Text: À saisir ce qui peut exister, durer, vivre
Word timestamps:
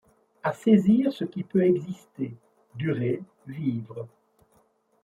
À 0.41 0.51
saisir 0.51 1.13
ce 1.13 1.25
qui 1.25 1.43
peut 1.43 1.63
exister, 1.63 2.33
durer, 2.73 3.21
vivre 3.45 4.07